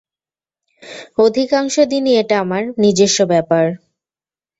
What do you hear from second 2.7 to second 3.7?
নিজস্ব ব্যাপার।